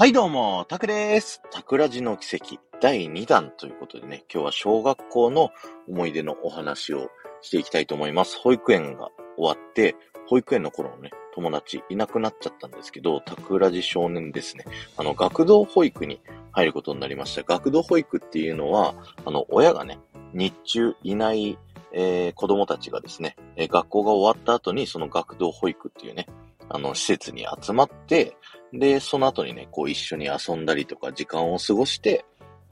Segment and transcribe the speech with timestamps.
[0.00, 1.42] はいどうも、タクです。
[1.50, 5.50] タクラジの奇跡第2弾ということでね、今日は小学校の
[5.86, 7.10] 思い出のお話を
[7.42, 8.38] していきたいと思います。
[8.38, 14.64] 保育園が終わって、保育園の頃のね、友達いなくなっちゃったんですけど、タクラジ少年ですね、
[14.96, 16.22] あの、学童保育に
[16.52, 17.42] 入ることになりました。
[17.42, 18.94] 学童保育っていうのは、
[19.26, 19.98] あの、親がね、
[20.32, 21.58] 日中いない
[21.92, 26.26] えー、子供たちがですね、えー、学校が終わった後にその学童保育っていうね、
[26.70, 28.36] あの、施設に集まって、
[28.72, 32.24] で、その後にね、こう一緒に遊んだりとか時間を過ごして、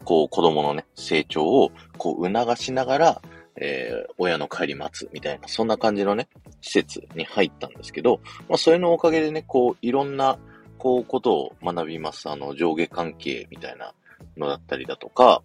[0.04, 3.22] こう子供のね、成長をこう促しながら、
[3.60, 6.28] えー、親の帰り待つみたいな、そんな感じのね、
[6.60, 10.38] 施設に入ったんですけど、まあ、それのおかげでね、こう、いろんな、
[10.78, 12.30] こう、ことを学びます。
[12.30, 13.94] あの、上下関係みたいな
[14.36, 15.42] のだったりだとか、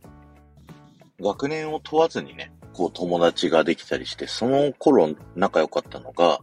[1.19, 6.39] 学年を問わずにね、こう友達ができたりして、その頃仲良かったのが、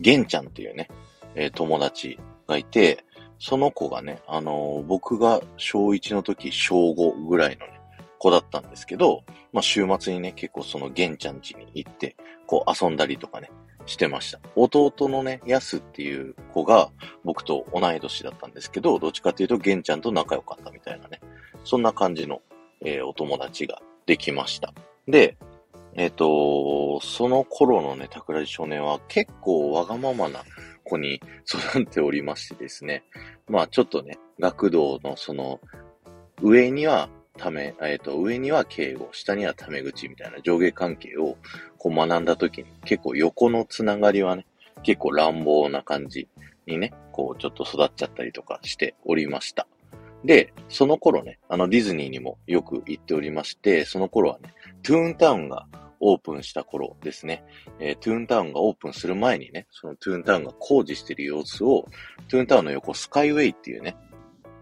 [0.00, 0.88] 玄ちゃんっていうね、
[1.34, 3.04] えー、友達がいて、
[3.38, 7.80] その子がね、あのー、僕が小1の時、小5ぐらいのね、
[8.18, 13.50] 子だったんですけど、まあ、週末にね、結構その玄ちゃん家に行って、こう遊んだりとかね、
[13.86, 14.40] してました。
[14.56, 16.90] 弟のね、ヤスっていう子が
[17.24, 21.20] 僕と同い年だったんですけど、どっちかっていうと玄ちゃんと仲良かったみたいなね、
[21.64, 22.40] そんな感じの、
[22.84, 24.72] えー、お友達ができました。
[25.06, 25.36] で、
[25.96, 30.40] えっ、ー、と、その頃のね、桜地少年は結構わがままな
[30.84, 33.02] 子に育っておりましてですね。
[33.48, 35.60] まあちょっとね、学童のその、
[36.42, 41.36] 上にはため、えっ、ー、と、上には敬語、下にはタメ口みたいな上下関係を
[41.78, 44.46] こう学んだ時に結構横のつながりはね、
[44.82, 46.28] 結構乱暴な感じ
[46.66, 49.66] にね、こうちょっと育っちゃったりとかしておりました。
[50.24, 55.66] で、その頃ね、あのディズニーにもよく行っておりまして、その頃はね、トゥーンタウンが
[56.06, 57.42] オープンした頃ですね、
[57.80, 61.86] えー、トゥーンタウンがオープンする前にね、そのトゥーンタウンが工事してる様子を、
[62.28, 63.96] トゥーンタウンの横スカイウェイっていうね、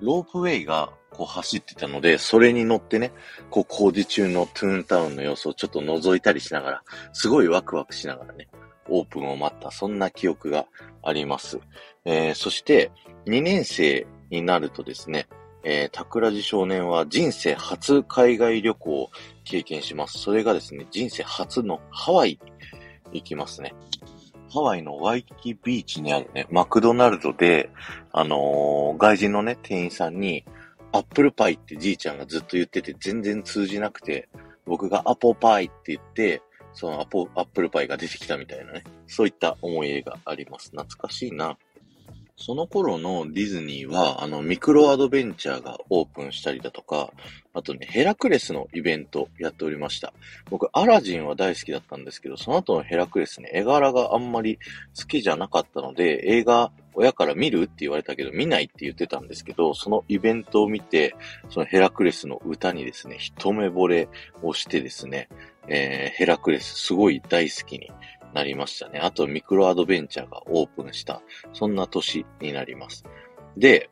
[0.01, 3.11] ロープウェイがこう走ってたので、それに乗ってね、
[3.51, 6.83] こう工事中のトゥーンタウンの様子をちょっと覗いたりしながら、
[7.13, 8.49] すごいワクワクしながらね、
[8.89, 10.67] オープンを待った、そんな記憶が
[11.03, 11.59] あります。
[12.05, 12.93] えー、そして、
[13.27, 15.27] 2年生になるとですね、
[15.65, 19.11] えー、桜地少年は人生初海外旅行を
[19.45, 20.19] 経験します。
[20.19, 22.39] それがですね、人生初のハワイ
[23.13, 23.75] 行きますね。
[24.53, 27.71] ハワイのワイキキビーチにあるね、マクドナルドで、
[28.13, 30.45] あのー、外人のね、店員さんに、
[30.93, 34.29] アップルパイってじいちゃんがずっと言ってて全然通じなくて、
[34.67, 36.43] 僕がアポパイって言って、
[36.75, 40.71] そのアポ、アップルパイが出てきたみたいなね、そういった思い出があります。
[40.71, 41.57] 懐かしいな。
[42.37, 47.13] その頃のディズニーは、あの、ミクロアドベンチャーがオープンしたりだとか、
[47.55, 50.13] あとね、ヘラクレスのイベントやっておりました。
[50.51, 54.59] 僕、アラジンは大好きだったんですけど、その後のヘラクレスね、絵柄があんまり
[54.99, 61.15] 好きじゃなかったので、映画、親から見るって言われたけど、見ないって言ってたんですけど、そのイベントを見て、
[61.51, 64.09] そのヘラクレスの歌にですね、一目惚れ
[64.43, 65.29] をしてですね、
[65.69, 67.91] えー、ヘラクレスすごい大好きに
[68.35, 68.99] なりましたね。
[68.99, 71.23] あとミクロアドベンチャーがオープンした、
[71.53, 73.05] そんな年になります。
[73.57, 73.91] で、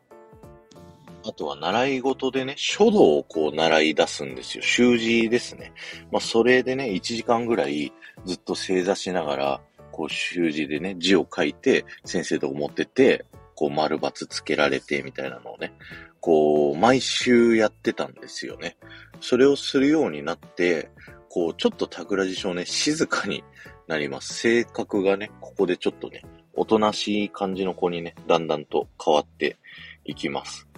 [1.23, 4.63] あとは習い事でね、書道をこう習い出すんですよ。
[4.63, 5.71] 習字ですね。
[6.11, 7.93] まあそれでね、1時間ぐらい
[8.25, 13.25] ずっと正座しながら、こう習字でね、字を書いて、先生と思ってて、
[13.55, 15.73] こう丸抜つけられてみたいなのをね、
[16.19, 18.77] こう毎週やってたんですよね。
[19.19, 20.89] それをするようになって、
[21.29, 23.43] こうちょっとタグラジ少年静かに
[23.91, 24.33] なります。
[24.35, 29.57] 性格がね、ここでちょっとね、おとなしい感じの子にね、だんだんと変わって
[30.05, 30.69] いきます。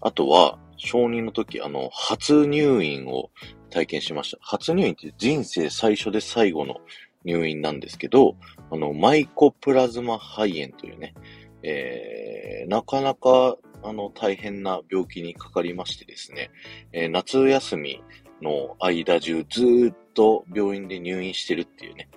[0.00, 3.30] あとは、承認の時、あの、初入院を
[3.70, 4.38] 体験しました。
[4.40, 6.76] 初入院って人生最初で最後の
[7.24, 8.36] 入院なんですけど、
[8.70, 11.14] あの、マイコプラズマ肺炎というね、
[11.64, 16.50] えー、なかなか、あの、大変な病気にかかりましてですね、
[16.92, 18.00] えー、夏休み
[18.42, 22.08] の間中ずっと病院で入院してるっていうね、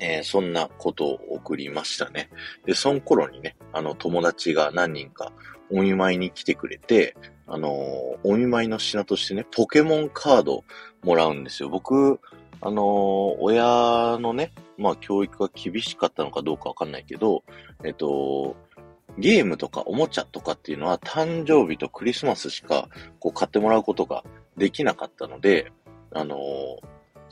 [0.00, 2.30] えー、そんなことを送りましたね。
[2.66, 5.32] で、その頃にね、あの、友達が何人か
[5.70, 7.14] お見舞いに来てくれて、
[7.46, 10.64] あのー、お見舞いの品としてね、ポケモンカード
[11.04, 11.68] もらうんですよ。
[11.68, 12.18] 僕、
[12.60, 12.82] あのー、
[13.40, 17.44] 親のね、まあ、教育が厳しかったのかどうかわかんないけど、
[17.84, 18.56] えっと、
[19.18, 22.88] ゲームとかおもちゃとかっていうのは誕生日とクリスマスしか
[23.20, 24.24] こう買ってもらうことが
[24.56, 25.70] できなかったので、
[26.12, 26.38] あのー、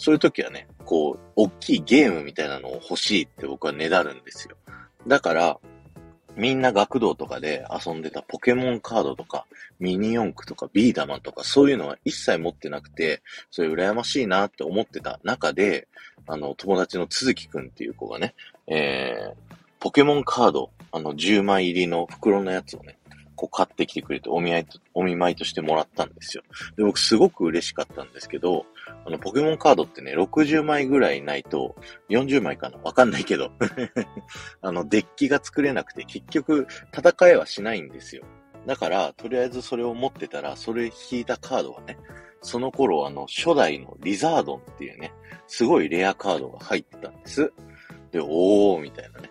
[0.01, 4.57] そういう時はね、こう、大きいゲームみたいなのを欲しいって僕はねだるんですよ。
[5.07, 5.59] だから、
[6.37, 9.45] みんな学童とかで遊んでたポケモンカードとか、
[9.79, 13.21] ミニ四駆とかビーダマンとか、そういうのは一切持ってなくて、
[13.51, 15.87] それ羨ましいなって思ってた中で、
[16.27, 18.35] あの、友達の鈴木くんっていう子がね、
[18.69, 22.97] えー、ポケモンカード、あの、10枚入りの袋のやつをね、
[23.37, 26.43] こう買ってきてくれてお見合いと、お見舞いとしてもらったんですよ。
[26.77, 28.67] で、僕すごく嬉しかったんですけど、
[29.07, 31.77] あの、ポケモンカードってね、60枚ぐらいないと、
[32.09, 33.53] 40枚かなわかんないけど
[34.63, 36.67] あの、デッキが作れなくて、結局、
[36.97, 38.25] 戦えはしないんですよ。
[38.67, 41.99] だから、とりあえずそれを持ってたら、それ引いたカードはね、
[42.43, 45.13] その頃あの、初代のリザードンっていうね、
[45.47, 47.53] すごいレアカードが入ってたんです。
[48.13, 49.31] で、おー、みたいなね、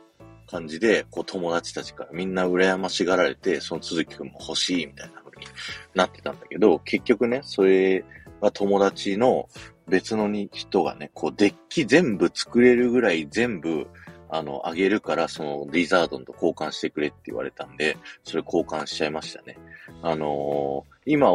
[0.50, 5.48] 感じで、こう友達たちからみんな羨ましがられて、その続きくんも欲しいみたいな風に
[5.94, 8.04] なってたんだけど、結局ね、それ
[8.42, 9.48] は友達の
[9.88, 13.88] 別の人がね、こうデッキ全部作れるぐらい全部、
[14.30, 19.58] あの、あげるから、そのリザードンと交換してくれって言われたんで、それ交換しちゃいましたね。
[20.04, 21.32] あのー、今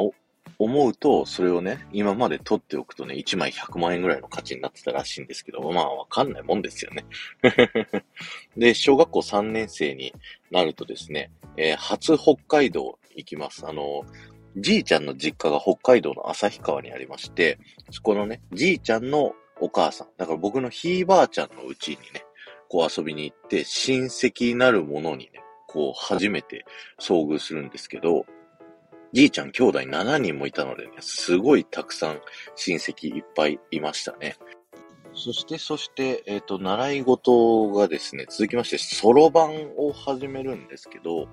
[0.58, 7.04] 思うと、それをね、今まで取っておくとね、1枚100万円ぐらいの価値になってたらしいんですけど、まあわかんないもんですよね。
[8.56, 10.14] で、小学校3年生に
[10.50, 13.66] なるとですね、えー、初北海道行きます。
[13.66, 14.04] あの、
[14.56, 17.58] じいちゃんの実家が北海道の旭川にありまして、
[17.90, 22.24] そこのね、じいちゃんのお母さん、だから僕のひいばあちゃんのうちにね、
[22.68, 26.64] こう遊びに行って、親戚なるものにね、こう初めて
[27.00, 28.26] 遭遇するんですけど、
[29.12, 32.20] じいちゃん兄弟7人もいたのでね、すごいたくさん
[32.56, 34.36] 親戚いっぱいいましたね。
[35.14, 41.28] そして、そして、えっ、ー、と、習い事がですね、続きまして、そろばんを始めるんですけど、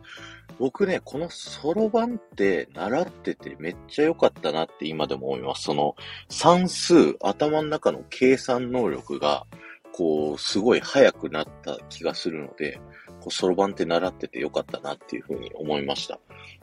[0.61, 5.63] 僕ね、このそろばんって習っててめっちゃ良かったなって今でも思います。
[5.63, 5.95] その
[6.29, 9.47] 算数、頭の中の計算能力が、
[9.91, 12.79] こう、すごい速くなった気がするので、
[13.21, 16.19] こう、そろばんって習ってて良かったなっていうふうに思いました。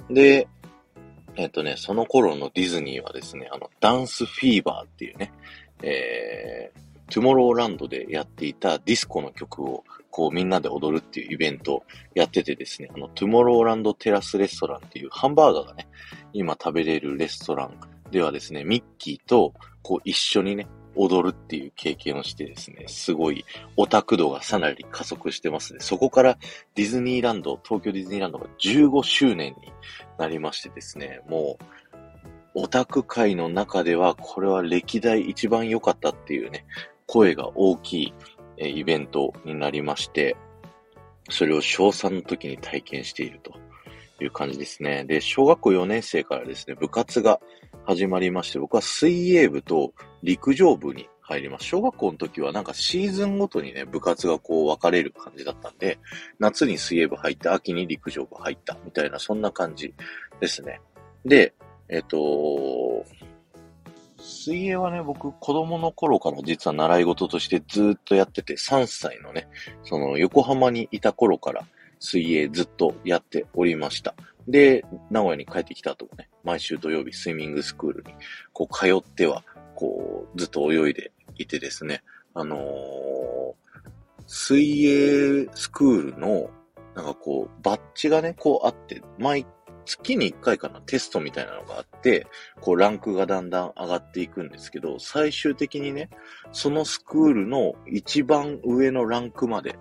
[0.08, 0.46] で、
[1.34, 5.32] えっ、とね、その頃のディズニーはですね、あの、ダンスフィーバーっていうね、
[5.82, 11.82] えー、トゥモローランドでやっていたディスコの曲を、こうみんなで踊るっていうイベントを
[12.14, 15.88] やっててですね、あの、トゥモローランドテラスレストランっていうハンバーガーがね、
[16.32, 17.78] 今食べれるレストラン
[18.10, 20.66] ではですね、ミッキーと、こう一緒にね、
[20.98, 23.44] 踊るっていう経験をしてですね、すごい
[23.76, 25.78] オタク度がさらに加速してますね。
[25.80, 26.38] そこから
[26.74, 29.72] ディズニーランド、東京ディズニーランドが15周年に
[30.18, 31.64] なりましてですね、もう、
[32.54, 36.66] オタク界の中では、これは歴代一番良かったっていうね、
[37.06, 38.14] 声が大きい、
[38.58, 40.36] えイベントになりまして、
[41.30, 43.52] それを小3の時に体験していると
[44.22, 45.04] いう感じですね。
[45.04, 47.40] で、小学校4年生からですね、部活が
[47.84, 51.66] 始まりまして、僕は水泳部と陸上部に入ります。
[51.66, 55.98] 小学校の時はなんかシーズンごとにね、部活がこう分かれる感じだったんで、
[56.38, 59.94] 夏に水泳部入って、秋に陸上部入ったみたいな、そんな感じ
[60.40, 60.80] ですね。
[61.24, 61.54] で、
[61.90, 62.18] えっ、と、
[64.28, 69.48] 水泳はね、僕、子供の頃から実は習い事としてずっとやってて、3歳のね、
[69.84, 71.66] その横浜にいた頃から
[71.98, 74.14] 水泳ずっとやっておりました。
[74.46, 78.12] で、名古屋に帰ってきた後もね、毎週土曜日スイミングスクールに
[78.52, 79.44] こう通っては、
[79.74, 82.02] こうずっと泳いでいてですね、
[82.34, 83.54] あのー、
[84.26, 86.50] 水泳スクールの
[86.94, 89.46] なんかこう、バッジがね、こうあって、毎
[89.88, 92.26] 月に1回かな、テストみたいなのがあって、
[92.60, 96.10] こう、ランクがだんだん上がっていくんですけど、最終的にね、
[96.52, 99.78] そのスクールの一番上のランクまで、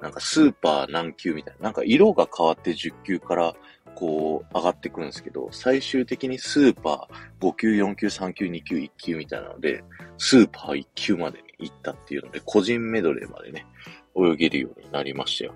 [0.00, 3.54] なんかスーパー何級みたいな、なんか色が変わって10級から
[3.94, 9.82] こう上がってくるんですけど、最終的にスーパー5級、4級、3級、2級、1級みたいなので、
[10.18, 13.66] スーパー1級まで行ったっていうので、個人メドレーまでね、
[14.14, 15.54] 泳げるようになりましたよ。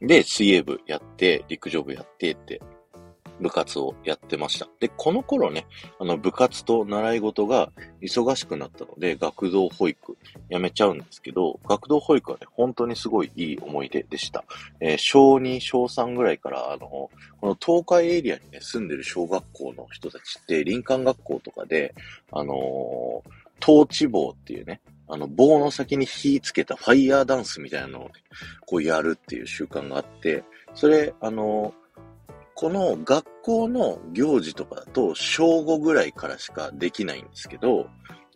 [0.00, 2.60] で、水泳部やって、陸上部やってって、
[3.40, 4.68] 部活をやってました。
[4.80, 5.66] で、この頃ね、
[5.98, 10.16] あの部活と習い事が忙しくなったので、学童保育
[10.48, 14.44] やめちゃうんですけど、学童保育はね、本当にすごいいい思い出でした。
[14.80, 17.10] えー、小2、小3ぐらいから、あの、こ
[17.42, 21.94] の東海エリアにね、住んでる小学校の人たちって、林間学校とかで、
[22.32, 24.80] あのー、トーチ棒っていうね、
[25.12, 28.10] あの、棒の先に火つけたファイヤーダンスみたいなのをね、
[28.66, 31.74] こうやるっていう習慣があって、それ、あの、
[32.54, 37.88] この学校の行事とかだと、小5ぐらいからしかできないんですけど、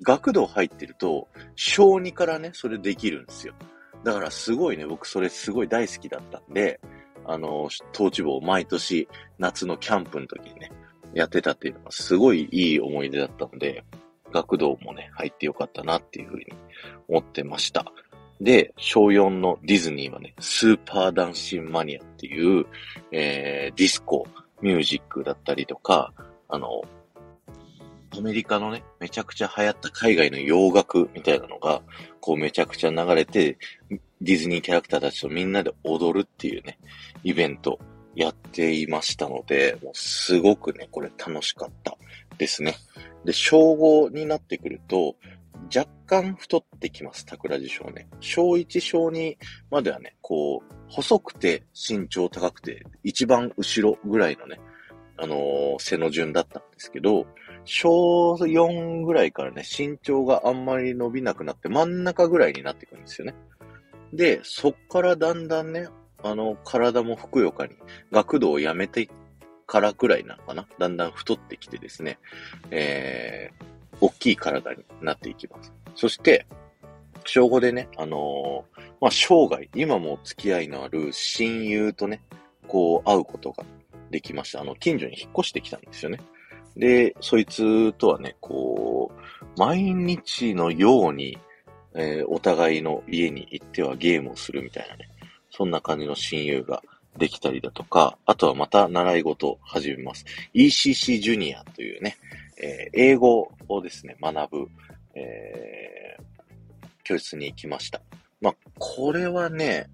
[0.02, 3.54] 学童入ってると、小2からね、それできるんですよ。
[4.02, 6.80] だからすごいね、僕それすごい大好きだったんで、
[7.26, 10.72] あの、トーチ棒を毎年夏のキャンプの時にね、
[11.14, 13.84] やってたっていうのがすごいいい思い出だったので、
[14.34, 16.46] 学童もね、入ってよかったなっていうふうに
[17.08, 17.86] 思ってました。
[18.40, 22.66] で、小4のディズニーはね、スーパーダンシンマニアっていう、
[23.12, 24.26] えー、ディスコ、
[24.60, 26.12] ミュージックだったりとか、
[26.48, 26.82] あの、
[28.10, 31.82] アメリカのね、めちゃくちゃ流行った海外の洋楽みたいなのが、
[32.20, 33.56] こうめちゃくちゃ流れて、
[34.20, 36.78] ディズニーキャラクターたちとみんなで踊るっていうね、
[37.22, 37.78] イベント
[38.14, 41.96] やっていましたので、もうすごくね、これ楽しかった
[42.38, 42.76] ですね。
[43.24, 45.16] で、小5になってくると、
[45.74, 48.06] 若干太ってきます、桜地少年。
[48.20, 49.36] 小1、小2
[49.70, 54.60] まではね、こう、細くて身長高くて、一番後ろぐらいのね、
[55.16, 57.26] あのー、背の順だったんですけど、
[57.64, 63.34] 小4ぐらいからね、身長があんまり伸びなくなって真ん中ぐらいになっていくんですよね。
[64.12, 65.88] で、そっからだんだんね、
[66.22, 67.74] あの、体もふくよかに、
[68.10, 69.08] 学童をやめて
[69.66, 72.18] からぐらいなのかなだんだん太ってきてですね、
[72.70, 75.72] えー、大きい体になっていきます。
[75.94, 76.46] そして、
[77.24, 82.22] 小5でね、あのー、まあ、生涯、今も付き合いのある親友とね、
[82.68, 83.64] こう、会うことが
[84.10, 84.60] できました。
[84.60, 86.20] あの、近所に引っ越してきたんですよね。
[86.76, 91.38] で、そいつとはね、こう、毎日のように、
[91.94, 95.08] えー、お互いの家に行ってはゲームをするみたいなね、
[95.50, 96.82] そんな感じの親友が
[97.18, 100.24] できたりだとか、あとはまた習い事を始めます。
[100.54, 102.16] ECC ジュニアというね、
[102.60, 104.68] えー、英語をですね、学ぶ、
[105.14, 106.24] えー、
[107.04, 108.00] 教室に行きました。
[108.40, 109.88] まあ、これはね、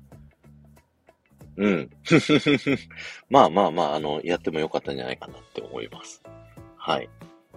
[1.56, 1.90] うん。
[3.28, 6.22] まあまあまあ、あの、やってもよかったんじゃないかなって思います。
[6.76, 7.08] はい。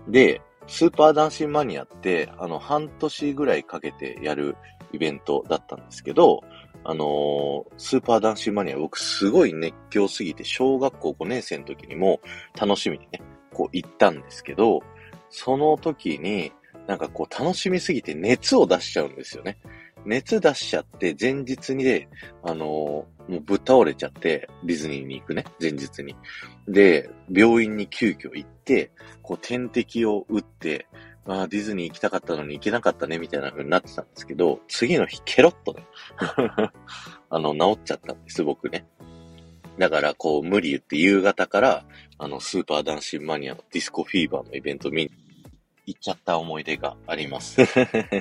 [0.10, 4.58] で、スーパーダンシンマニアって、あの、半年ぐらいかけてやる
[4.92, 6.44] イベントだったんですけど、
[6.84, 12.20] あの、スーパーダンシンマニア僕すごい熱狂すぎて、小学校5年生の時にも
[12.60, 13.22] 楽しみにね、
[13.54, 14.82] こう行ったんですけど、
[15.30, 16.52] その時に、
[16.88, 19.58] なんかこう楽しみすぎて熱を出しちゃうんですよね。
[20.06, 22.10] 熱出しちゃって、前日にで、
[22.44, 26.16] あの、もうぶっ倒れちゃって、ディズニーに行くね、前日に。
[26.68, 30.88] で、病院に急遽行って、こう点滴を打って、
[31.26, 35.86] あ、ディズニー行きたかったのに行けなかったね、みたいな風になってたんですけど、次の日、ケロッとね
[37.30, 38.86] あの、治っちゃったんです、僕ね。
[39.78, 41.86] だから、こう、無理言って夕方から、
[42.18, 45.12] あの、スーパーダンシンマニアのディスコフィーバーのイベント見に
[45.86, 47.62] 行っちゃった思い出があります。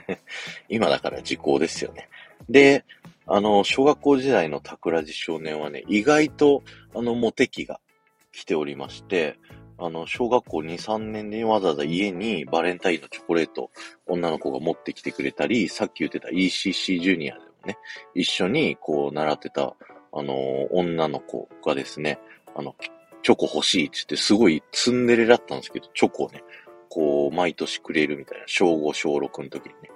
[0.69, 2.09] 今だから時効ですよね。
[2.49, 2.85] で、
[3.27, 6.63] あの、小学校時代の桜地少年はね、意外と、
[6.95, 7.81] あの、モテ期が
[8.33, 9.39] 来ておりまして、
[9.85, 13.71] あの、小学校2、3年でわざわざ家にバレンタインのチョコレート、
[14.07, 17.79] 女の子が持ってきてくれたり、さっき言ってた ECC ジュニアでもね、
[18.15, 19.75] 一緒にこう習ってた、
[20.13, 20.35] あの、
[20.67, 22.21] 女の子がですね、
[22.55, 22.77] あの、
[23.25, 26.45] チョコ欲しいって言って、すごいツンデレだったんですけど、チョコをね、
[26.89, 29.91] こう、毎年くれるみたいな、小5、小6の時にね、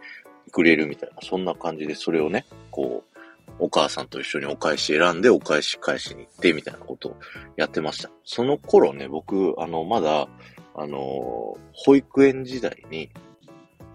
[0.50, 3.15] くれるみたいな、そんな感じで、それをね、こう、
[3.58, 7.16] お母さんと一緒にお返し選んで、お返し返しに行って、みたいなことを
[7.56, 8.10] やってました。
[8.24, 10.28] その頃ね、僕、あの、まだ、
[10.74, 13.10] あの、保育園時代に、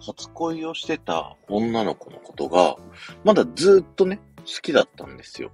[0.00, 2.76] 初恋をしてた女の子のことが、
[3.24, 5.52] まだずっとね、好きだったんですよ。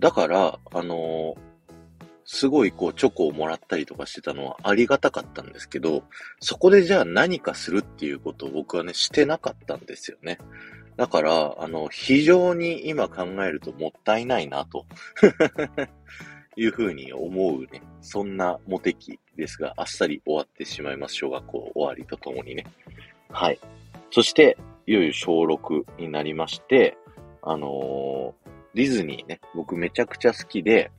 [0.00, 1.36] だから、あの
[2.30, 6.02] すごいこうチョコをもらったりとかしてたのはありがたかったんですけど、
[6.40, 10.38] そこでじゃあ何かするっていうことを僕はね、してなかったんですよね。
[10.98, 14.84] だから、あの、非常に今考えるともったいないなと
[16.56, 17.82] いうふうに思うね。
[18.00, 21.14] そんなモテ期ですが、あっさり終わってしまいます。
[21.14, 22.66] 小学校終わりとともにね。
[23.30, 23.60] はい。
[24.10, 26.98] そして、いよいよ小6になりまして、
[27.42, 30.90] あのー、ディズニーね、僕めちゃくちゃ好きで、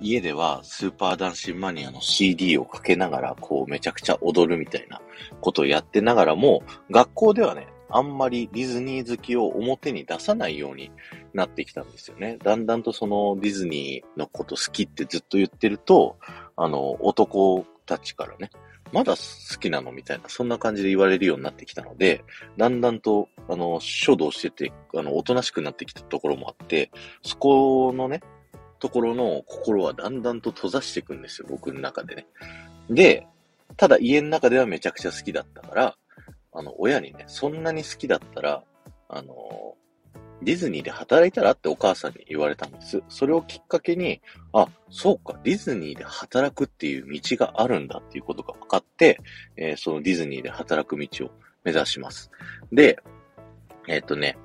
[0.00, 5.02] 家ではスーパーダンシンマニアの CD をかけながら、こうめちゃくちゃ踊るみたいな
[5.42, 10.90] ことをやってながらも、学校ではね、あんまりディズニー好きを表に出さないように
[11.34, 12.38] なってきたんですよね。
[12.42, 16.18] だんだんとそのディズニーのこと好きってずっと言ってると、
[16.56, 18.50] あの、男たちからね、
[18.92, 22.24] まだ好きなのみたいな、そんな感じで言われるようになってきたので、
[22.56, 26.90] だんだんと、あの、書道してて、あの、おとなしくなってきたところもあって、
[27.22, 28.20] そこのね、
[28.80, 32.26] ところの心はだんだんと閉ざしていくんですよ、僕の中でね。
[32.88, 33.26] で、
[33.76, 35.96] ただ家の中ではめちゃくちゃ好きだったから、
[36.52, 38.62] あの、親にね、そんなに好きだったら、
[39.08, 39.74] あの、
[40.42, 43.02] ディズニーで働いたらってお母さんに言われたんです。
[43.08, 49.20] それをきっかけに、あ、そうか、ディズニーで働くっていう道があるんだっていうことが分かって、
[49.56, 51.30] えー、そのディズニーで働く道を
[51.64, 52.30] 目指します。
[52.72, 52.98] で、
[53.86, 54.38] えっ、ー、とね、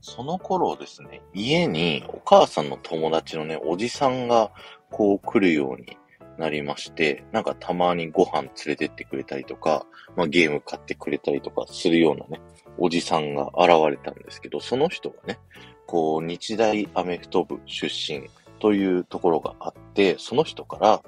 [0.00, 4.50] その頃ですね、家にお母さんの友達のね、おじさんが
[4.90, 5.96] こう来るように
[6.38, 9.86] なりまして、なんかたまにご飯連れてってくれたりとか、
[10.16, 12.40] まあゲーム買ってくれたりとかするようなね、
[12.78, 15.38] おじさんが現れたんですけど、その人がね、
[15.86, 21.02] こう日大アメフト部出身というところがあって、その人から、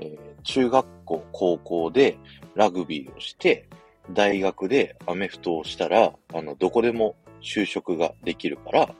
[0.00, 2.18] えー、中学校、高校で
[2.54, 3.68] ラグビーをして、
[4.10, 8.94] 大学でアメフトをしたら、あの、どこでも就職ができるから、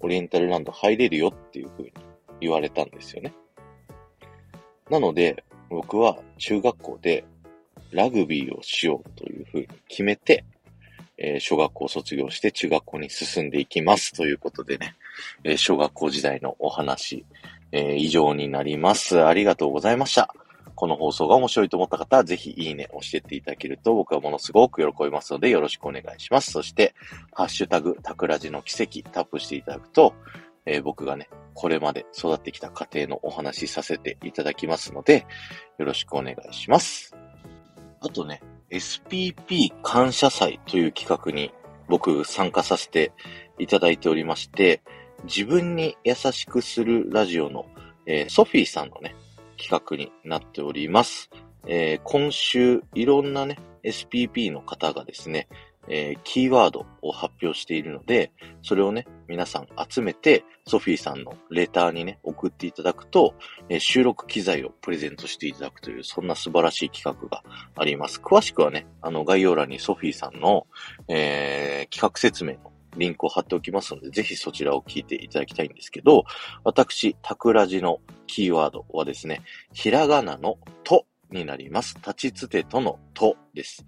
[0.00, 1.92] オリエンタルランド入れるよっていう風に
[2.40, 3.32] 言われたんですよね。
[4.92, 7.24] なので、僕は中学校で
[7.92, 10.44] ラグビーをしようというふうに決めて、
[11.16, 14.94] えー、小学校を卒業して中学校に進んでいきますということでね、
[15.44, 17.24] えー、小学校時代のお話、
[17.72, 19.24] えー、以上になります。
[19.24, 20.34] ありがとうございました。
[20.74, 26.50] この放送が面白いと思った方は、ぜひいいね押してっていただけると僕はものすごく喜びますので、よろしくお願いします。
[26.50, 26.94] そして、
[27.32, 30.12] ハッシュタグ、タクラジの奇跡、タップしていただくと、
[30.66, 35.26] えー、僕がね、これまで育ってきた家庭のお話しさせていただきますので、
[35.78, 37.16] よろしくお願いします。
[38.00, 41.52] あとね、SPP 感謝祭という企画に
[41.88, 43.12] 僕参加させて
[43.58, 44.82] いただいておりまして、
[45.24, 47.66] 自分に優しくするラジオの、
[48.06, 49.14] えー、ソフィーさんのね、
[49.58, 51.30] 企画になっております。
[51.66, 55.48] えー、今週いろんなね、SPP の方がですね、
[55.88, 63.34] えー、キーワードを発表しているので、それをね、皆さん集めて、ソフィーさんのレターにね、送っていただくと、
[63.68, 67.42] えー、収録機材をプレゼントしていただくという、そんな素晴らしい企画が
[67.76, 68.20] あります。
[68.20, 70.66] 詳しくはね、あの、概要欄にソフィーさんの、
[71.08, 76.24] えー、企画説明のリンクを貼っておきますので、ぜひそちらを聞いていただきたいんですけど、
[76.64, 81.96] 私、タクラジのキーワードはですね、ひらがなのとになります。
[81.96, 83.84] 立ちつてとのとです。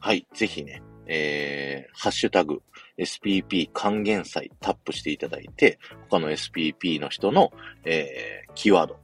[0.00, 2.62] はい、ぜひね、えー、ハッシュタグ、
[2.98, 7.50] SPP 還元祭タップしていただいて、他の SPP の人の、
[7.84, 8.98] えー、キーワード、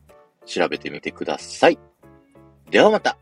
[0.47, 1.79] 調べてみてください。
[2.71, 3.19] ではまた